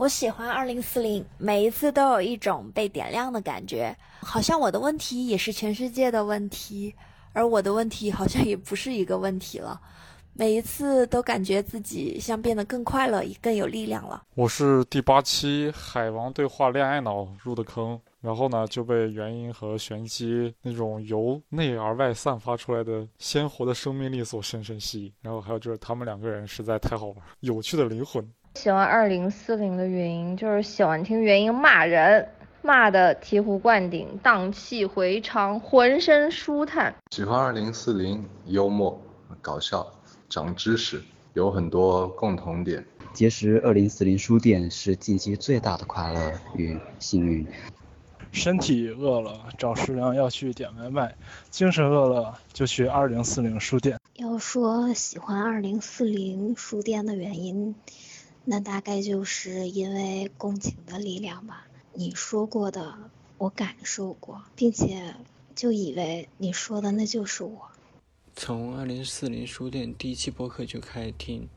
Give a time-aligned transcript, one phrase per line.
[0.00, 6.94] 我喜欢二零四零，每一次都有一种被点亮的感觉，好像我的问题也是全世界的问题，
[7.34, 9.78] 而我的问题好像也不是一个问题了。
[10.32, 14.22] 每一次都感觉自己像变得更快乐，也更有力量了。
[14.36, 25.12] 我是第八期海王对话恋爱脑入的坑，然后呢就被元音和玄机那种由内而外散发出来的鲜活的生命力所深深吸引。
[25.20, 28.26] 然后还有就是他们两个人实在太好玩，有趣的灵魂。
[28.54, 32.28] 喜欢二零四零的原因就是喜欢听原因骂人，
[32.62, 36.94] 骂的醍醐灌顶，荡气回肠，浑身舒坦。
[37.10, 39.00] 喜欢二零四零，幽默
[39.40, 39.86] 搞笑，
[40.28, 41.00] 长知识，
[41.32, 42.84] 有很多共同点。
[43.14, 47.46] 结识二零四零书店是近期最大的快乐与幸运。
[48.32, 51.16] 身体饿了找食粮要去点外卖，
[51.50, 53.98] 精神饿了就去二零四零书店。
[54.14, 57.74] 要说喜欢二零四零书店的原因。
[58.44, 61.66] 那大概就是因为共情的力量吧。
[61.92, 62.96] 你说过的，
[63.36, 65.14] 我感受过，并且
[65.54, 67.70] 就以为你说的那就是我。
[68.34, 71.48] 从二零四零书店第一期播客就开始听，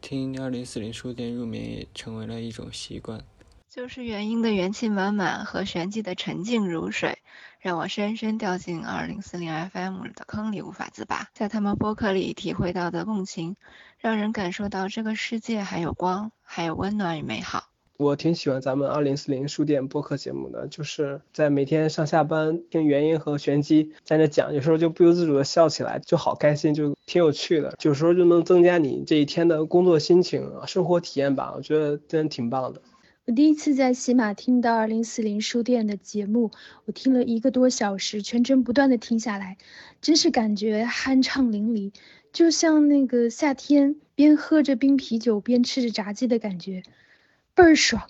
[0.00, 3.22] 听二零四零书店入眠也成为了一种习惯。
[3.68, 7.18] 就是元英的元气满满和玄机的沉静如水，
[7.60, 11.28] 让我深深掉进二零四零 FM 的坑里无法自拔。
[11.34, 13.56] 在他们播客里体会到的共情。
[14.00, 17.64] 让人感受到这个世界还有光，还有温暖与美好。
[17.98, 27.76] 我挺喜欢咱们二零四零书店播客节目的，就是在每天上下班听元音和玄机在那讲，有时候就不由自主的笑起来，就好开心，就挺有趣的。
[27.82, 32.80] 有时候就能增加你这一天的工作心情、生活体验吧，我觉得真的挺棒的。
[33.26, 36.50] 我第一次在喜马听到二零四零书店的节目，
[36.86, 39.58] 我听了一个多小时，全程不断的听下来，
[40.00, 41.92] 真是感觉酣畅淋漓。
[42.32, 46.84] 就像那个夏天，边喝着冰啤酒边吃着炸鸡的感觉，
[47.56, 48.00] 倍儿爽。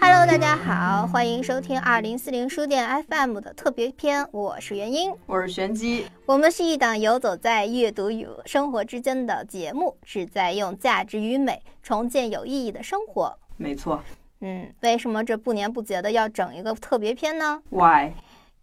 [0.00, 6.06] Hello，大家好，欢迎收听二零四零书店 FM 的特别篇，我是元英，我是玄机。
[6.26, 13.38] 我们是一档游走在阅读与生活之间的节目，旨在用价值与美重建有意义的生活。
[13.56, 14.02] 没错。
[14.40, 18.10] 嗯，为什么这不年不节的要整一个特别篇呢？Why？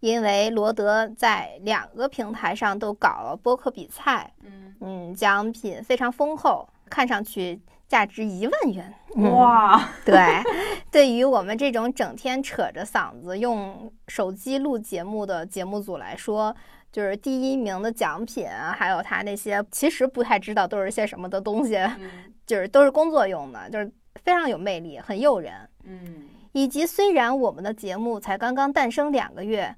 [0.02, 8.92] 因为罗德在两个平台上都搞了播客比赛，嗯嗯，奖品非常丰厚，看上去价值一万元。
[9.30, 10.42] 哇，对，
[10.90, 16.52] 对于我们这种整天扯着嗓子用手机录节目的节目组来说，
[16.90, 21.78] 就是第一名的奖品，还有他那些其实不太知道都是些什么的东西，
[22.44, 23.88] 就是都是工作用的，就是
[24.24, 25.52] 非常有魅力，很诱人。
[25.84, 29.72] 嗯，以及虽然我们的节目才刚刚诞生两个月。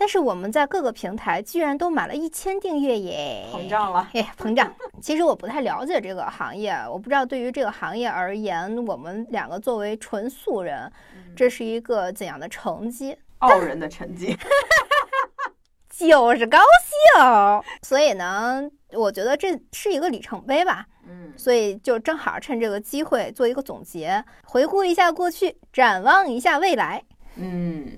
[0.00, 4.72] 但是我们在各个平台居然都满了一千订阅耶，膨胀了， 哎，膨胀。
[5.02, 10.88] 其实我不太了解这个行业，我不知道对于这个行业而言，我们两个作为纯素人，
[11.34, 13.18] 这是一个怎样的成绩？
[13.38, 14.38] 傲人的成绩，
[15.90, 16.58] 就是高
[17.16, 17.62] 兴。
[17.82, 20.86] 所以呢，我觉得这是一个里程碑吧。
[21.08, 27.02] 嗯，所以就正好趁这个机会做一个总结，回顾一下过去，展望一下未来。
[27.34, 27.97] 嗯。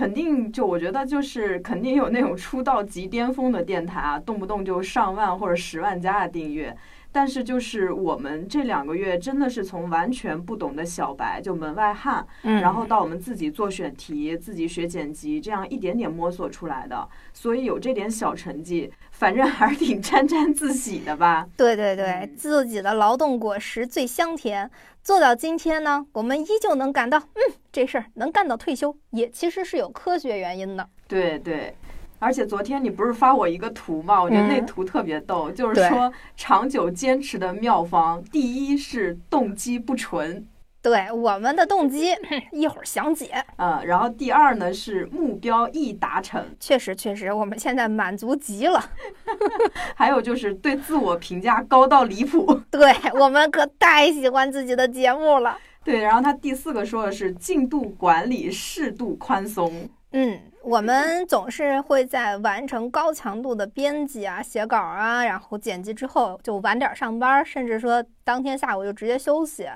[0.00, 6.74] 肯定就我觉得就是肯定有那种出道即巅峰的电台啊，动不动就上万或者十万加的订阅。
[7.12, 17.08] 但是就是我们这两个月真的是从完全不懂的小白，就门外汉，然后到我们自己做选题、自己学剪辑，这样一点点摸索出来的。
[17.32, 21.46] 所以有这点小成绩，反正还是挺沾沾自喜的吧。
[21.56, 24.70] 对对对，自己的劳动果实最香甜。
[25.02, 27.40] 做到今天呢，我们依旧能感到，嗯，
[27.72, 30.86] 这事儿能干到退休，也其实是有科学原因的。
[31.08, 31.74] 对对，
[32.20, 34.22] 而且昨天你不是发我一个图吗？
[34.22, 40.46] 我觉得那图特别逗，就是说长久坚持的妙方，第一是动机不纯。
[40.82, 42.14] 对我们的动机，
[42.52, 43.32] 一会儿详解。
[43.56, 48.82] 嗯，然后第二呢是目标易达成，确实确实，我们现在满足极了。
[49.94, 55.58] 还有就是对自我评价高到离谱， 对我们可太喜欢自己的节目了。
[55.84, 59.88] 对，然后他第四个说的是进度管理适度宽松。
[60.12, 60.38] 嗯。
[60.62, 69.66] 我们总是会在完成高强度的编辑啊、写稿啊，然后剪辑之后就晚点上班，甚至说当天下午就直接休息。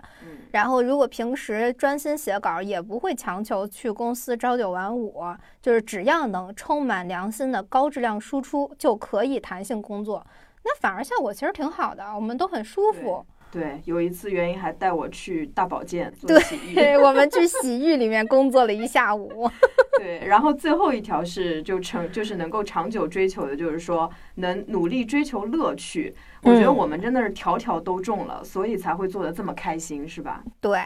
[0.53, 5.23] 然后如果平时专心写稿，也不会强求去公司朝九晚五，
[5.63, 10.25] 就是只要能充满良心的高质量输出，就可以弹性工作。
[10.63, 13.25] 那反而效果其实挺好的，我们都很舒服。
[13.55, 19.49] 对，有一次原因还带我去大保健做对洗浴，我们去洗浴里面工作了一下午。
[19.97, 26.12] 对，然后最后一条是就成就是能够长久追求的，就是说能努力追求乐趣。
[26.43, 30.43] 我觉得嗯我们真的是条条都中了，所以才会做的这么开心，是吧？
[30.61, 30.81] 对，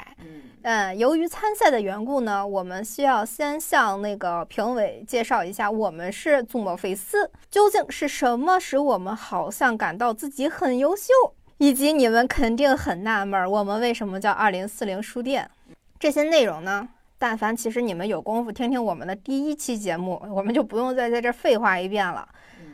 [0.61, 11.13] 嗯，由于参赛的缘故呢，我们需要先向那个评委介绍一下，我们是祖莫菲斯，究竟是什么使我们好像感到自己很优秀，
[11.59, 15.51] 以及你们肯定很纳闷儿，我们为什么叫二零四零书店？
[15.99, 16.89] 这些内容呢，
[17.19, 22.27] 但凡其实你们有功夫听听我们的第一期节目，我们就不用再在这儿废话一遍了。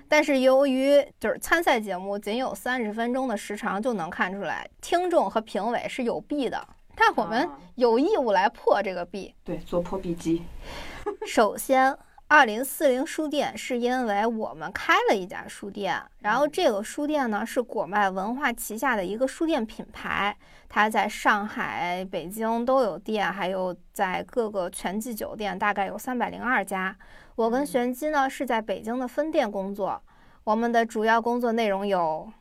[0.07, 6.67] 但是由于就是参赛节目仅有三十分钟的时长，就能看出来听众和评委是有弊的。
[6.95, 9.35] 但我们有义务来破这个弊。
[9.43, 10.43] 对，做破壁机。
[11.27, 11.97] 首先，
[12.27, 20.37] 二零四零书店是因为我们开了一家书店，然后这个书店呢是果麦文化旗下的一个书店品牌，
[20.69, 26.97] 它在上海、北京都有店，还有在各个全季酒店，大概有三百零二家。
[27.37, 30.03] 我跟玄机呢是在北京的分店工作，
[30.45, 32.33] 我们的主要工作内容有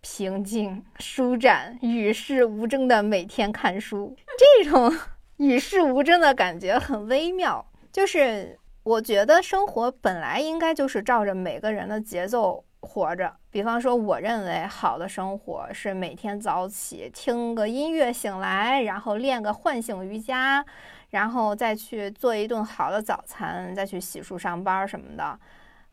[0.00, 4.16] 平静、舒展、与世无争的每天看书。
[4.38, 4.90] 这种
[5.38, 13.34] 与世无争的感觉很微妙，就是我觉得生活本来应该就是照着每个人的节奏活着。
[13.50, 20.64] 比方说，我认为好的生活是每天早起听个音乐醒来，然后练个唤醒瑜伽。
[21.10, 25.38] 然后再去做一顿好的早餐，再去洗漱上班什么的，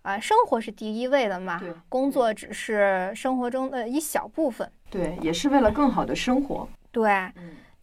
[0.02, 4.72] 啊，生活是第一位的嘛，工作只是生活中的一小部分。
[4.90, 6.66] 对，也是为了更好的生活。
[6.90, 7.12] 对，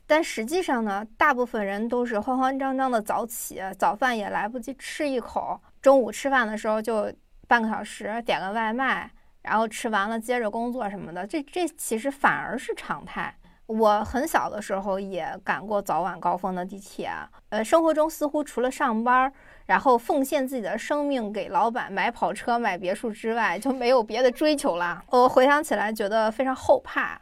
[0.06, 7.12] 但实际上呢，大部分人都是慌慌张张的早起，早饭也来不及吃一口，中午吃饭的时候就
[7.48, 9.10] 半个小时点个外卖，
[9.42, 13.34] 然后吃完了接着工作什么的，这这其实反而是常态。
[13.66, 17.10] 我很小的时候也赶过早晚高峰的地铁，
[17.48, 19.32] 呃，生活中似乎除了上班，
[19.64, 25.02] 然后奉献自己的生命给老板买跑车、买别墅之外，就没有别的追求了。
[25.08, 27.20] 我回想起来觉得非常后怕，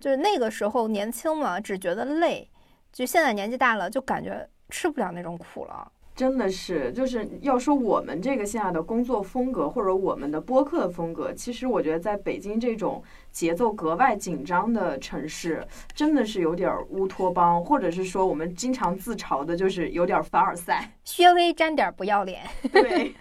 [0.00, 2.48] 就是那个时候年轻嘛，只觉得累，
[2.92, 5.90] 就现在年纪大了，就感觉吃不了那种苦了。
[6.16, 13.02] 真的是，就是要说我们这个现在的工作风格，或者我们的播客的风格，其实我觉得在北京这种
[13.32, 22.42] 节奏格外紧张的城市，真的是有点乌托邦，或者是说我们经常自嘲的，就是有点凡尔赛， 稍微沾点不要脸。
[22.70, 23.12] 对，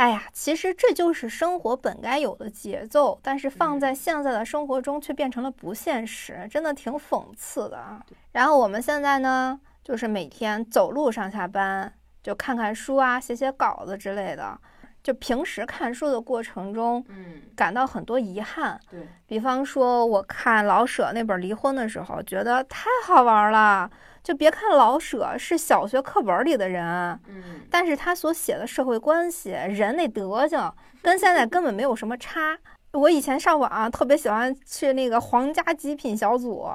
[0.00, 8.02] 哎呀，其实这就是生活本该有的节奏，但是放在现在的生活中却变成了不现实，真的挺讽刺的啊。
[8.32, 11.92] 然后我们现在呢，就是每天走路上下班。
[12.22, 14.58] 就看看书啊，写写稿子之类的。
[15.02, 18.80] 就平时看书的过程中，嗯，感到很多遗憾。
[18.90, 23.90] 对比方说，我看老舍那本《离婚》的时候，觉得太好玩了。
[24.22, 26.84] 就别看老舍是小学课本里的人，
[27.28, 32.58] 嗯，但是他所写的社会关系、人那德行，跟现在根本没有什么差。
[32.92, 36.68] 我以前上网、啊、特别喜欢去那个皇家极品小组，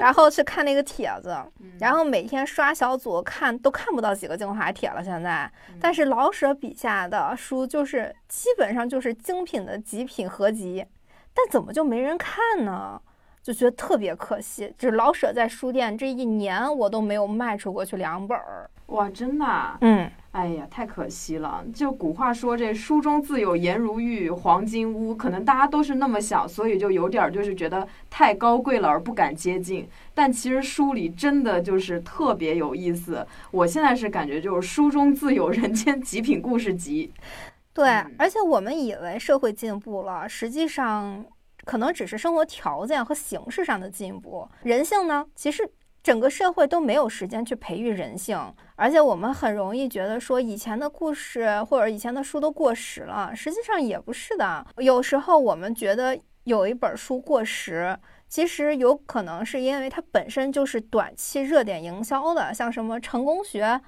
[0.00, 1.36] 然后去看那个帖子，
[1.78, 5.02] 然后每天刷小组看都看不到几个精华帖了。
[5.02, 5.48] 现在，
[5.80, 10.84] 但是老舍笔下的书就是基本上就是精品的极品合集，
[11.32, 13.00] 但怎么就没人看呢？
[13.44, 14.72] 就觉得特别可惜。
[14.78, 18.68] 就是老舍在书店这一年，我都没有卖出过去两本儿。
[18.86, 19.76] 哇，真的、啊？
[19.82, 20.10] 嗯。
[20.32, 21.64] 哎呀，太可惜了！
[21.72, 29.88] 就古话说，这书中自有颜如玉，黄金屋，可能大家都是那么想，所以就有点就是觉得太高贵了而不敢接近。
[30.12, 33.24] 但其实书里真的就是特别有意思。
[33.52, 37.12] 我现在是感觉就是书中自有人间极品故事集。
[37.72, 37.88] 对，
[38.18, 41.24] 而且我们以为社会进步了，实际上
[41.64, 44.48] 可能只是生活条件和形式上的进步。
[44.62, 45.70] 人性呢，其实。
[46.04, 48.38] 整个社会都没有时间去培育人性，
[48.76, 54.66] 而且我们很容易觉得说以前的故事或者以前的书都过时了，实际上也不是的。
[54.76, 63.80] 有时候我们觉得有一本书过时，其实有可能是因为它本身就是短期热点营销的，像什么成功学、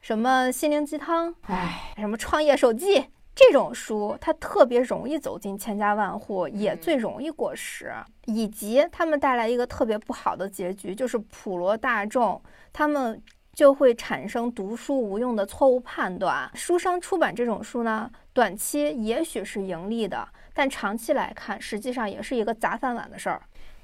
[0.00, 3.04] 什么心灵鸡汤、唉，什么创业手记。
[3.40, 7.94] 这种书它特别容易走进千家万户，也最容易过时，
[8.26, 12.42] 以及他们带来一个特别不好的结局，就是普罗大众
[12.72, 13.22] 他们
[13.54, 16.50] 就会产生读书无用的错误判断。
[16.54, 23.40] 书商出版这种书呢，短期也许是盈利的，但长期来看，实际上也是一个砸饭碗的事儿。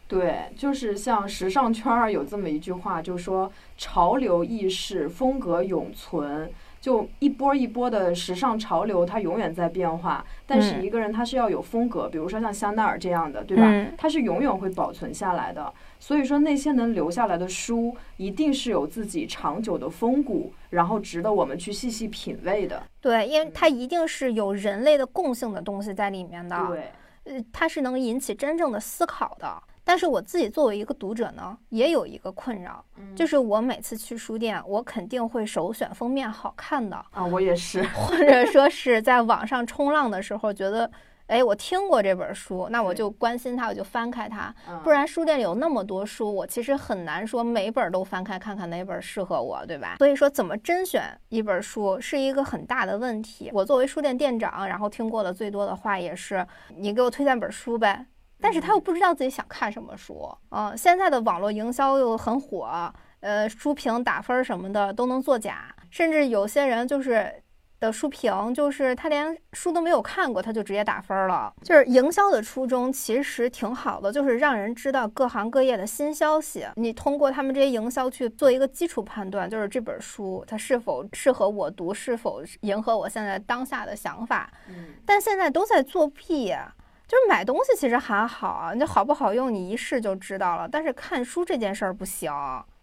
[0.08, 6.50] 对，就是像时尚圈儿有这么一句话，就说潮流易逝，风格永存。
[6.84, 10.22] 就一波一波的时尚潮流，它永远在变化。
[10.44, 13.62] 但是嗯一个人他是要有风格，比如说像香奈儿这样的，对吧？
[13.66, 15.72] 嗯它是永远会保存下来的。
[15.98, 22.82] 所以说那些能留下来的书，一定是有自己长久的风骨，然后值得我们去细细品味的。
[23.00, 26.66] 对，因为它一定是有人类的共性的东西在里面的。
[26.68, 26.92] 对，
[27.32, 29.62] 呃，它是能引起真正的思考的。
[29.84, 37.82] 但是我自己作为一个读者呢，也有一个困扰，嗯就是我每次去书店，我肯定会首选封面好看的，啊，我也是。
[37.94, 40.90] 或者说是在网上冲浪的时候觉得。
[41.26, 44.54] 哎，我听过这本书，那我就关心它，我就翻开它。
[44.68, 49.96] 嗯不然书店里有那么多书，我其实很难说每本都翻开看看哪本适合我，对吧？
[49.96, 53.50] 所以说，怎么甄选一本书是一个很大的问题。
[53.54, 58.04] 我作为书店店长，然后听过的最多的话也是：你给我推荐本书呗。
[58.44, 67.42] 但是他又不知道自己想看什么书，嗯，现在的网络营销又很火，呃，书评打分什么的都能作假，甚至有些人就是
[67.80, 71.50] 的书评，就是他连书都没有看过，他就直接打分了。
[71.62, 84.52] 就是营销的初衷其实挺好的，就是让人知道各行各业的新消息，你通过他们这些营销去做一个基础判断，就是这本书它是否适合我读，是否迎合我现在当下的想法。
[84.68, 86.74] 嗯，但现在都在作弊呀、
[87.06, 90.68] 就是买东西其实还好啊，你好不好用你一试就知道了。
[90.68, 92.32] 但是看书这件事儿不行。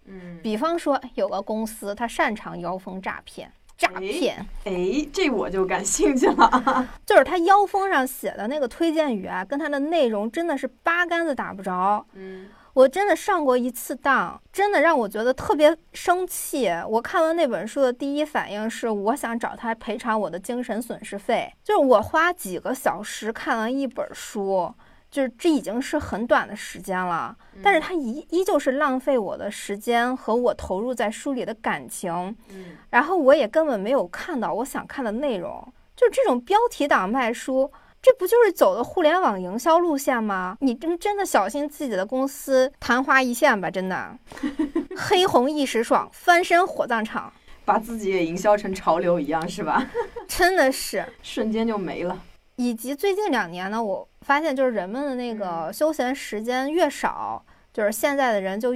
[0.05, 6.87] 嗯，比方说有个公司，他擅长妖风诈骗，诈骗，哎，这我就感兴趣了。
[7.05, 12.03] 就是他妖风上写的那个推荐语啊，跟他的内容真的是八竿子打不着。
[12.13, 16.69] 嗯，我真的上过一次当，真的让我觉得特别生气。
[16.87, 21.51] 我看完那本书的第一反应是，我想找他赔偿我的精神损失费。
[21.63, 24.73] 就是我花几个小时看完一本书，
[25.09, 32.13] 就是这已经是很短的时间了，但是他依依旧是浪费我的时间和我投入在书里的感情。
[32.49, 35.61] 嗯，然后我也根本没有看到我想看的内容，
[35.95, 37.69] 就这种标题党卖书。
[38.01, 40.57] 这不就是走的互联网营销路线吗？
[40.61, 43.69] 你真真的小心自己的公司昙花一现吧！
[43.69, 44.17] 真的，
[44.97, 47.31] 黑红一时爽，翻身火葬场，
[47.63, 49.87] 把自己也营销成潮流一样，是吧？
[50.27, 52.19] 真的是瞬间就没了。
[52.55, 58.75] 以及最近两年呢，我发现就是人们的那个休闲时间越少，就是现在的人就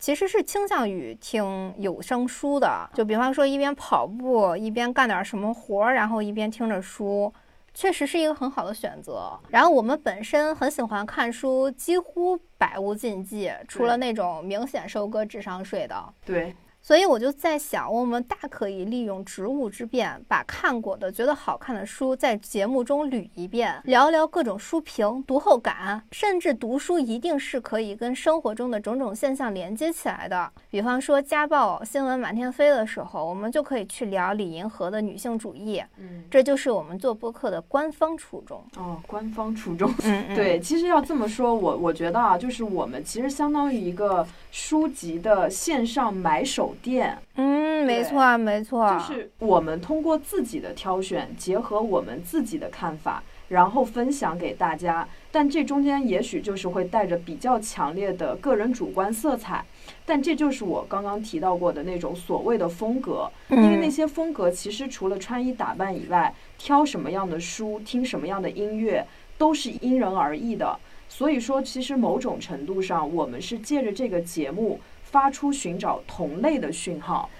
[0.00, 7.32] 其实是倾向于听有声书的，就比方说一边跑步一边干点什么活儿，然后一边听着书。
[7.74, 9.38] 确实是一个很好的选择。
[9.48, 16.14] 然后我们本身很喜欢看书，几乎百无禁忌，除了那种明显收割智商税的。
[16.24, 16.54] 对，
[16.86, 30.52] 所以我就在想，我们大可以利用职务之便，把看过的、觉得好看的书在节目中捋一遍，聊聊各种书评、读后感，甚至读书一定是可以跟生活中的种种现象连接起来的。
[30.68, 35.82] 比方说家暴新闻满天飞的时候，我们就可以去聊李银河的女性主义。
[35.96, 38.62] 嗯，这就是我们做播客的官方初衷。
[38.76, 39.90] 哦，官方初衷。
[40.02, 47.16] 嗯嗯对，其实要这么说，我我觉得啊，就是我们其实相当于一个书籍的线上买手店。
[47.36, 48.92] 嗯，没错啊，没错。
[48.94, 55.08] 就是我们通过自己的挑选，结合我们自己的看法，然后分享给大家。
[55.30, 59.64] 但这中间也许就是会带着比较强烈的个人主观色彩。
[60.06, 69.06] 但这就是我刚刚提到过的那种所谓的风格，因为那些风格其实除了穿衣打扮以外，挑什么样的书、听什么样的音乐，
[69.38, 70.78] 都是因人而异的。
[71.08, 74.80] 所以说，其实某种程度上，我们是借着这个节目
[75.14, 77.30] 发出寻找同类的讯号。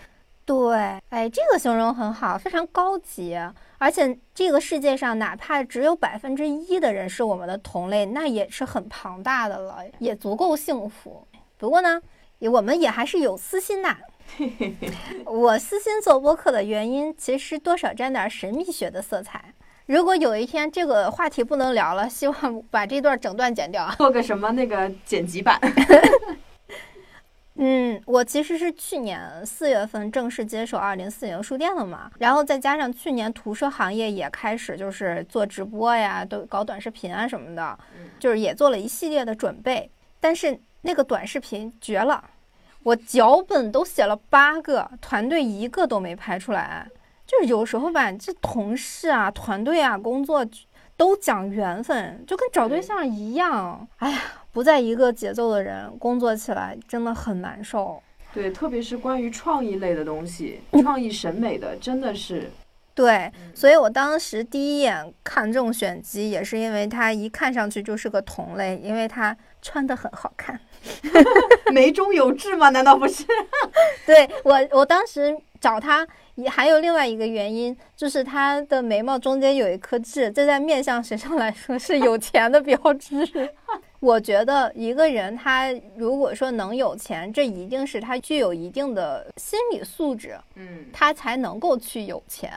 [0.47, 0.77] 对，
[1.09, 3.37] 哎，这个形容很好，非常高级。
[3.79, 11.27] 而且这个世界上，哪怕只有百分之一的人是我们的同类，那也是很庞大的了，也足够幸福。
[11.59, 12.01] 不过呢，
[12.39, 13.97] 我们也还是有私心呐。
[15.27, 19.53] 我私心做播客的原因，其实多少沾点神秘学的色彩。
[19.87, 25.59] 如果有一天这个话题不能聊了，希望把这段整段剪掉，做个什么那个剪辑版。
[27.57, 37.79] 嗯，我其实是去年四月份正式接手二零四零书店的嘛，然后再加上去年图书行业也开始就是做直播呀，都搞短视频啊什么的，
[38.19, 39.89] 就是也做了一系列的准备。
[40.19, 42.25] 但是那个短视频绝了，
[42.83, 46.89] 我脚本都写了八个，团队一个都没拍出来。
[47.27, 50.45] 就是有时候吧，这同事啊、团队啊、工作
[50.97, 53.87] 都讲缘分，就跟找对象一样。
[53.99, 54.21] 哎呀。
[54.55, 58.01] 不在一个节奏的人工作起来真的很难受。
[58.33, 62.49] 对，特别是关于创意类的东西， 创意审美的，真的是。
[62.95, 70.61] 对，所以我当时第一眼看中选机，也是因为他一看上去就是个同类，因为他穿的很好看。
[71.75, 72.69] 眉中有痣吗？
[72.71, 73.25] 难道不是？
[74.07, 83.27] 对我，我当时找他也还有另外一个原因，就是他的眉毛中间有一颗痣，这在面相学上来说是有钱的标志。
[83.99, 92.53] 我觉得一个人他如果说能有钱，这一定是他具有一定的心理素质，嗯，他才能够去有钱，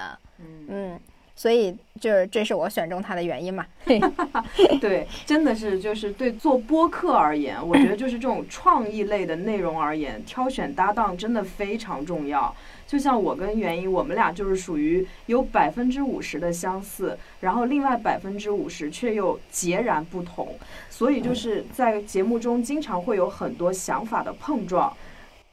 [0.68, 1.00] 嗯，
[1.38, 3.66] 所以就是这是我选中他的原因嘛。
[4.82, 12.54] 对，真的是就是对做播客而言，我觉得就是这种创意类的内容而言，挑选搭档真的非常重要。
[12.88, 20.56] 就像我跟袁一，我们俩就是属于有百分之五十的相似，然后另外百分之五十却又截然不同，
[20.90, 24.92] 所以就是在节目中经常会有很多想法的碰撞。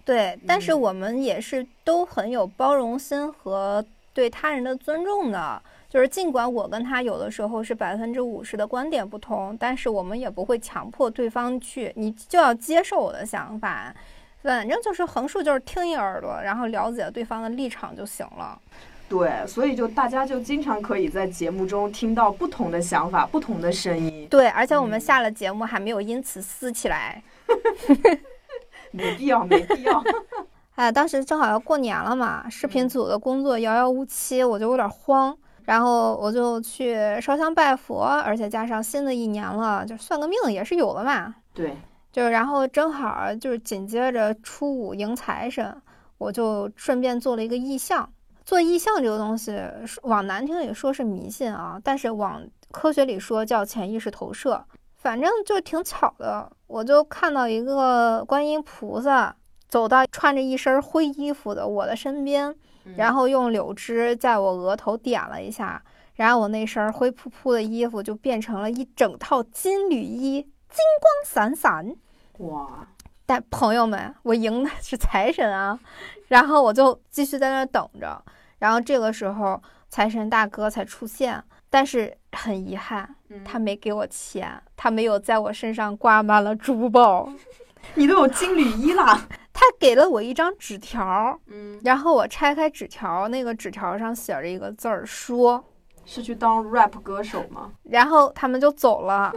[0.04, 3.84] 对，但是我们也是都很有包容心和
[4.14, 5.60] 对他人的尊重的。
[5.90, 13.94] 就是尽管我跟他有的时候是百分之五十的观点不同，但是我们也不会强迫对方去，你就要接受我的想法。
[14.42, 18.60] 反正就是横竖就是听一耳朵，然后了解对方的立场就行了。
[19.08, 24.26] 对，所以就大家就经常可以在节目中听到不同的想法、不同的声音。
[24.28, 27.22] 对，而且我们下了节目还没有因此撕起来。
[28.90, 30.02] 没必要，没必要。
[30.74, 35.36] 哎，当时正好要过年了嘛，视频组的工作遥遥无期，我就有点慌。
[35.62, 41.34] 然后我就去烧香拜佛，而且加上新的一年了，就算个命也是有的嘛。
[41.54, 41.74] 对，
[42.12, 45.80] 就然后正好就是紧接着初五迎财神，
[46.18, 48.06] 我就顺便做了一个意向。
[48.44, 49.58] 做意向这个东西，
[50.02, 54.62] 往难听里说是迷信啊，但是往科学里说叫潜意识投射。
[54.96, 59.34] 反正就挺巧的，我就看到一个观音菩萨
[59.68, 62.54] 走到穿着一身灰衣服的我的身边。
[62.96, 65.82] 然后用柳枝在我额头点了一下，
[66.16, 71.96] 然后我那身灰扑扑的衣服就变成了一整套金缕衣，金光闪闪。
[72.40, 72.86] 哇！
[73.24, 75.80] 但朋友们，我赢的是财神啊！
[76.28, 78.22] 然后我就继续在那等着。
[78.58, 83.16] 然后这个时候，财神大哥才出现，但是很遗憾，
[83.46, 87.32] 他没给我钱，他没有在我身上挂满了珠宝。
[87.96, 89.26] 你都有金缕衣了。
[89.54, 95.64] 他给了我一张纸条，嗯，然后我拆开纸条，那个纸条上写着一个字儿，说
[96.04, 97.70] 是去当 rap 歌手吗？
[97.88, 99.32] 然后他们就走了，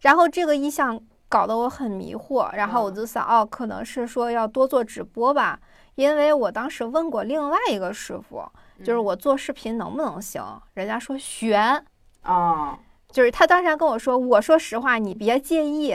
[0.00, 5.58] 然后这个意向搞得我很迷惑，然后我就想，哦，可能是说要多做直播吧，
[5.96, 8.48] 因为我当时问过另外一个师傅，
[8.84, 11.84] 就是我做视频能不能行，人家说悬
[12.22, 12.78] 啊，
[13.10, 15.92] 就是他当时跟我说，我说实话，你别介意，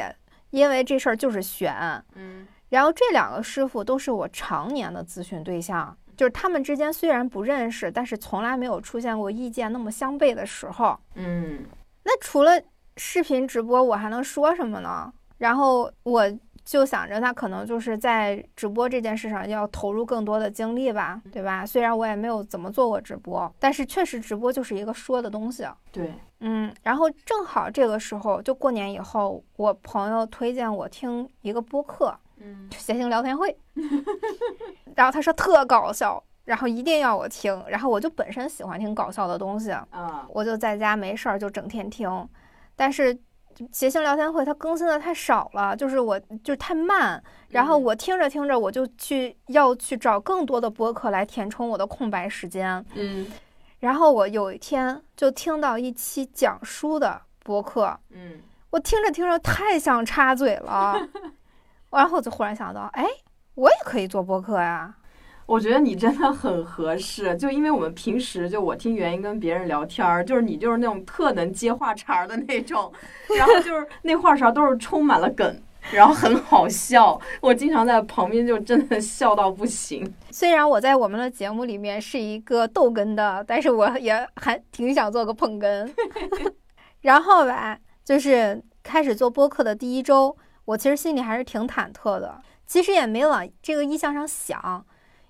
[0.49, 1.73] 因为这事儿就是悬，
[2.15, 2.45] 嗯。
[2.75, 10.99] 然后这两个师傅都是我常年的咨询对象，就是他们之间虽然不认识，但是从来没有出现过意见那么相悖的时候。
[11.13, 11.63] 嗯，
[12.03, 12.61] 那除了
[12.97, 15.09] 视频直播，我还能说什么呢？
[15.37, 16.29] 然后我
[16.65, 21.65] 就想着他可能就是在直播这件事上要投入更多的精力吧，对吧？
[21.65, 25.65] 虽然我也没有怎么做过直播，但是确实直播就是一个说的东西。
[25.93, 32.13] 对，嗯，然后正好这个时候就过年以后，我朋友推荐我听一个播客。
[32.45, 33.57] 嗯，谐星聊天会，
[34.95, 42.29] 然后他说特搞笑，然后一定要我听，然后我就本身喜欢听搞笑的东西，嗯，我就在家没事儿就整天听，
[42.75, 43.17] 但是
[43.71, 53.25] 谐星聊天会它更新的太少了，就是我就太慢，然后我听着听着我就去要去找更多的播客来填充我的空白时间，嗯，
[53.79, 60.95] 然后我有一天就听到一期讲书的播客，嗯，我听着听着太想插嘴了。
[61.91, 63.05] 然后我就忽然想到，哎，
[63.55, 64.93] 我也可以做播客呀。
[65.45, 72.91] 我觉得你真的很合适，就因为我们平时就我听原因跟别人聊天儿，就是你就是那种特能接话茬儿的那种，
[73.37, 80.11] 然后就是那话茬都是充满了梗，然后很好笑，我经常在旁边就真的笑到不行。
[80.31, 85.87] 虽然我在我们的节目里面是一个逗哏的，但是我也还挺想做个捧哏。
[87.01, 90.35] 然后吧，就是开始做播客的第一周。
[90.65, 94.83] 我其实心里还是挺忐忑的，其实也没往这个意向上想，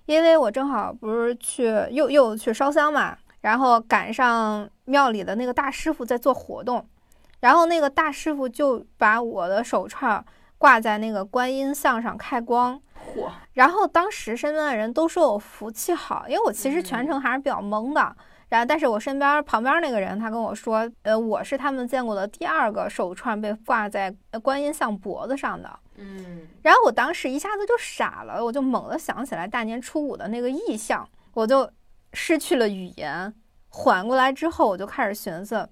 [0.06, 6.86] 因为我正好不是去又又去烧香嘛，然后赶上庙里的那个大师傅在做活动，
[7.40, 10.24] 然后那个大师傅就把我的手串
[10.58, 12.80] 挂在那个观音像上开光，
[13.14, 13.28] 嚯！
[13.52, 18.16] 然后当时身边的人都说我福气好，因为我其实全程还是比较懵的。
[18.48, 25.68] 然后，但是我身边旁边那个人，他跟我说，呃，我是他们见过的第二个手串被挂在观音像脖子上的。
[25.96, 31.68] 嗯，然后我当时一下子就傻了，我就猛地想起来大年初五的那个意象，我就
[32.12, 33.34] 失去了语言。
[33.68, 35.68] 缓过来之后，我就开始寻思，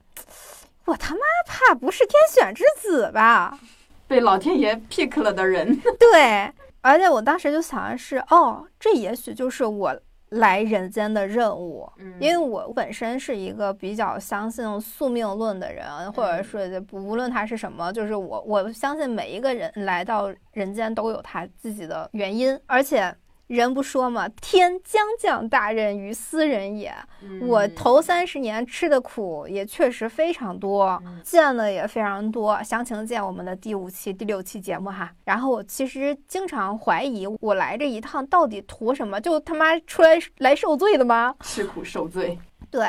[0.84, 3.56] 我他妈怕不是天选之子吧？
[4.08, 5.80] 被老天爷 pick 了的人。
[5.98, 9.96] 对，而且我当时就想的是，哦，这也许就是我。
[10.34, 11.90] 来人间的任务。
[12.20, 16.60] 因为我本身是一个比较相信宿命论的人，或者说
[16.92, 23.14] 无论他是什么，就是我我相信每一个人来到人间都有他自己的原因，而且。
[23.46, 26.94] 人不说嘛，天将降大任于斯人也。
[27.42, 32.62] 我头三十年吃的苦也确实非常多，见的也非常多。
[32.62, 35.12] 详情见我们的第五期、第六期节目哈。
[35.24, 39.20] 然后我其实经常怀疑，我来这一趟到底图什么？
[39.20, 41.34] 就他妈出来来受罪的吗？
[41.40, 42.38] 吃苦受罪。
[42.70, 42.86] 对。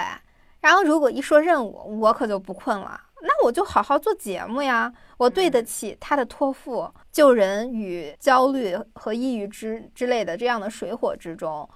[0.62, 3.00] 然后如果一说任务，我可就不困了。
[3.22, 11.68] 那我就好好做节目呀，我对得起他的托付，救人与焦虑和抑郁之之类的这样的水火之中，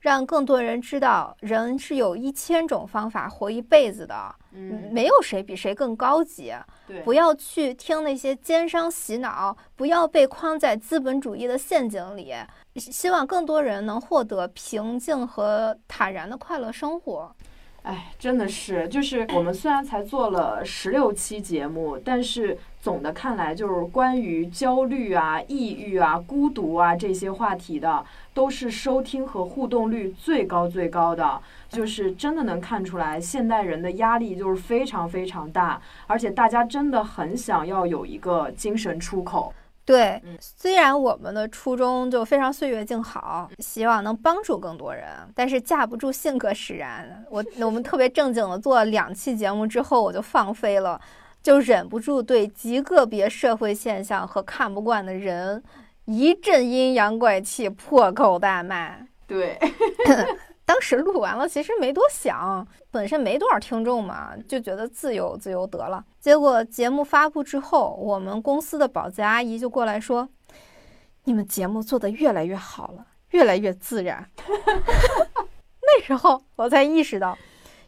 [0.00, 6.52] 让更多人知道人是有一千种方法活一辈子的，嗯，没有谁比谁更高级。
[6.86, 12.34] 对，不要去听那些奸商洗脑，不要被框在资本主义的陷阱里。
[12.76, 17.34] 希望更多人能获得平静和坦然的快乐生活。
[17.86, 31.40] 哎，真的是，就是我们虽然才做了十六期节目，但是总的看来，就是关于焦虑啊、抑郁啊、孤独啊这些话题的，都是收听和互动率最高最高的。
[31.68, 39.54] 就是真的能看出来，现代人的压力就是非常非常大，而且大家真的很想要有一个精神出口。
[39.86, 47.24] 对，虽然我们的初衷就非常岁月静好，希望能帮助更多人，但是架不住性格使然。
[47.30, 51.00] 我 我们特别正经的做了两期节目之后，我就放飞了，
[51.40, 55.62] 就忍不住对极个别社会现象和看不惯的人
[56.06, 58.96] 一阵阴阳怪气，破口大骂。
[59.28, 59.56] 对。
[60.66, 66.04] 当时录完了，其实没多想，本身没多少听众嘛，就觉得自由自由得了。
[66.18, 70.28] 结果节目发布之后，我们公司的保洁阿姨就过来说
[71.22, 74.28] ：“你们节目做得越来越好了，越来越自然。
[75.86, 77.38] ”那时候我才意识到，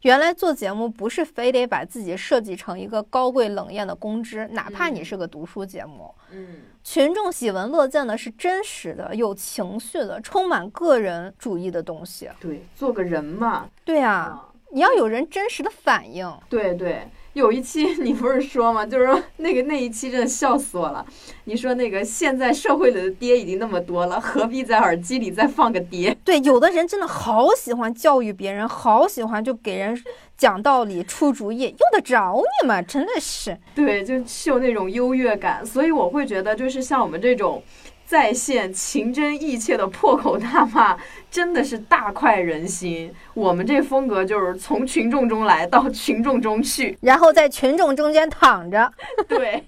[0.02, 6.14] 原来做节目不是非得把自己设计成一个高贵冷艳的公知，哪怕你是个读书节目。
[6.30, 6.62] 嗯。
[6.84, 12.30] 群众喜闻乐见的是真实的、有情绪的、充满个人主义的东西。
[12.40, 13.68] 对，做个人嘛。
[13.84, 16.32] 对啊，你要有人真实的反应。
[16.48, 17.06] 对对。
[17.34, 18.84] 有一期你不是说吗？
[18.86, 21.04] 就是说那个那一期真的笑死我了。
[21.44, 26.16] 你说那个现在社会里的爹已经那么多了，何必在耳机里再放个爹？
[26.24, 29.96] 对，有的人真的好喜欢教育别人，好喜欢就给人
[30.36, 32.82] 讲道理、出主意，用得着你吗？
[32.82, 33.56] 真的是。
[33.74, 35.64] 对，就秀那种优越感。
[35.64, 37.62] 所以我会觉得，就是像我们这种。
[38.08, 40.96] 在线情真意切的破口大骂，
[41.30, 43.12] 真的是大快人心。
[43.34, 48.92] 我们这风格就是从群众中来到群众中去，然后在群众中间躺着。
[49.28, 49.62] 对，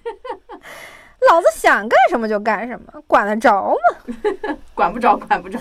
[1.29, 4.57] 老子想干什么就干什么，管得着吗？
[4.73, 5.59] 管不着，管不着。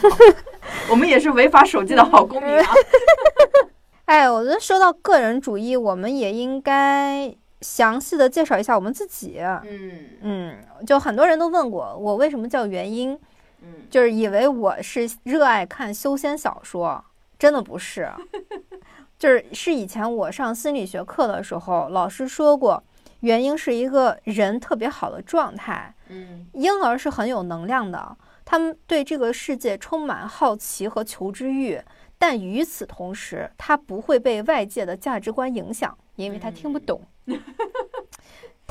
[0.91, 2.67] 我们也是违法手机的好公民啊。
[4.07, 7.35] 哎，我觉得说到个人主义，我们也应该。
[7.63, 9.39] 详细的介绍一下我们自己。
[9.39, 13.21] 嗯嗯，就很多人都问过我为什么叫元英，
[13.63, 17.05] 嗯，就是以为我是热爱看修仙小说，
[17.39, 18.11] 真的不是，
[19.19, 22.83] 就是是以前我上心理学课的时候，老师说过，
[23.21, 25.95] 原因是一个人特别好的状态。
[26.09, 31.81] 嗯，婴儿是很有能量的，他们对这个世界充满好奇和求知欲，
[32.19, 37.01] 但与此同时，他不会被外界的价值观影响，因为他听不懂。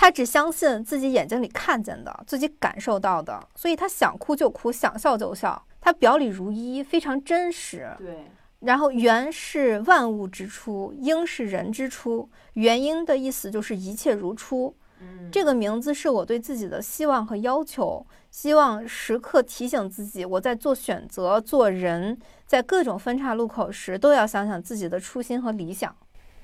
[0.01, 5.61] 他只相信自己眼睛里看见的，自己感受到的，所以他想哭就哭，想笑就笑。
[5.81, 7.93] 他表里如一，非常真实。
[7.97, 8.23] 对。
[8.61, 12.29] 然后缘是万物之初，应是人之初。
[12.53, 14.73] 原因的意思就是一切如初。
[15.01, 15.29] 嗯。
[15.29, 25.93] 这个名字是我对自己的希望和要求，希望时刻提醒自己，我在做选择、做人，在各种分岔路口时，都要想想自己的初心和理想。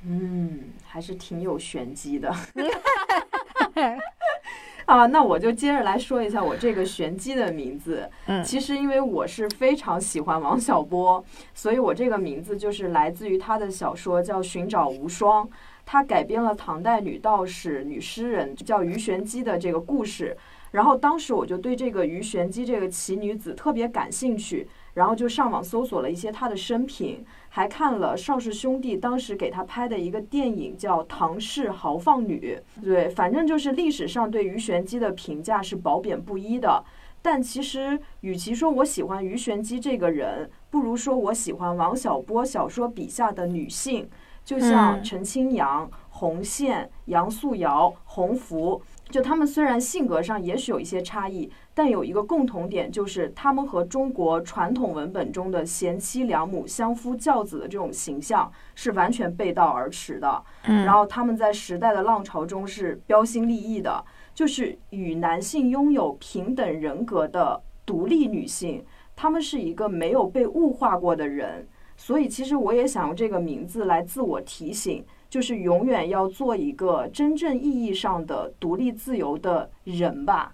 [0.03, 2.35] 嗯，还是挺有玄机的。
[4.85, 8.07] 啊，那我就接着来说一下我这个玄机的名字。
[8.27, 11.23] 嗯，其实因为我是非常喜欢王小波，
[11.55, 15.43] 所以我这个名字就是来自于他的小说叫《寻找无双》，
[15.87, 20.37] 他改编了唐代女道士、女诗人叫鱼玄机的这个故事。
[20.71, 27.25] 然后当时我就对这个鱼玄机这个奇女子特别感兴趣，然后就上网搜索了一些她的生平。
[27.55, 32.59] 还看了邵氏兄弟当时给他拍的一个电影，叫《唐氏豪放女》。
[32.83, 36.83] 对，反正就是历史上对于玄机的评价是褒贬不一的。
[37.21, 44.09] 但其实，与其说我喜欢于玄机这个人，不如说我喜欢王小波小说笔下的女性，
[44.43, 60.43] 就像陈清扬、红线、杨素瑶、洪福，就他们虽然性格上也许有一些差异，但有一个共同点，就是他们和中国传统文本中的贤妻良母、相夫教子的这种形象是完全背道而驰的。
[60.63, 68.81] 嗯然后他们在时代的浪潮中是标新立异的，就是与男性拥有平等人格的独立女性，
[69.13, 71.67] 她们是一个没有被物化过的人。
[71.97, 80.53] 所以，其实我也想用这个名字来自我提醒，就是永远要做一个真正意义上的独立自由的人吧。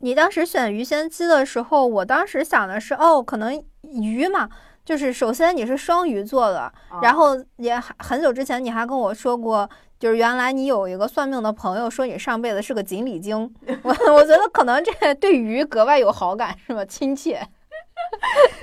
[0.00, 4.48] 你当时选鱼仙姬的时候，我当时想的是，哦，可能鱼嘛，
[4.84, 16.84] 就是首先你是双鱼座的，然后也很很久之前你还跟我说过，就是原来你有一个算命的朋友说你上辈子是个锦鲤精， 我我觉得可能这对鱼格外有好感，是吧？
[16.84, 17.40] 亲切。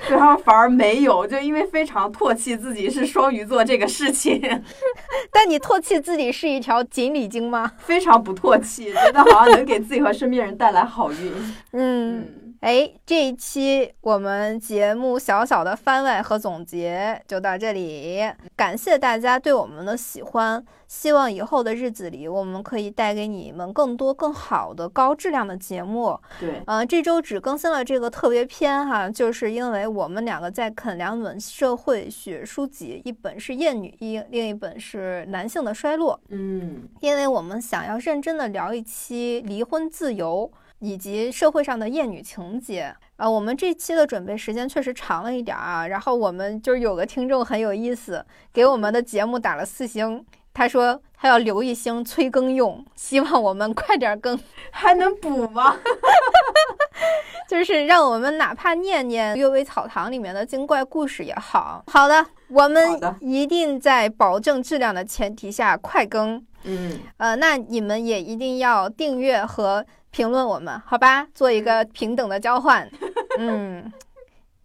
[0.08, 4.40] 对他们反而没有，就因为非常唾弃自己是双鱼座这个事情。
[5.32, 7.72] 但你唾弃自己是一条锦鲤精吗？
[7.78, 11.32] 非常不唾弃，觉得好像能给自己和身边人带来好运。
[11.72, 18.24] 嗯，哎，这一期我们节目小小的番外和总结就到这里，
[18.56, 26.18] 感谢大家对我们的喜欢，希望以后的日子里我们可以带给你们更多更好的高质量的节目。
[26.40, 36.14] 对，嗯、这周只更新了这个特别篇哈，就是因为我们两个在啃两本社会学书籍，一本是《厌女一》，另一本是《男性的衰落》。
[36.30, 42.94] 嗯，因为我们想要认真的聊一期离婚自由以及社会上的厌女情节。
[43.16, 45.86] 啊，我们这期的准备时间确实长了一点儿啊。
[45.88, 54.38] 然后我们就是有个听众很有意思，给我们的节目打了四星，他说他要留一星催更用，希望我们 快点更，
[54.70, 55.76] 还能补吗？
[57.48, 61.82] 就是让我们哪怕念念《阅微草堂》里面的精怪故事也好。
[61.86, 66.44] 好的，我们一定在保证质量的前提下快更。
[66.64, 71.28] 嗯，呃，那你们也一定要订阅和评论我们，好吧？
[71.34, 72.90] 做一个平等的交换。
[73.38, 73.92] 嗯，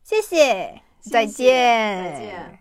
[0.01, 2.61] 谢谢，再见，再见。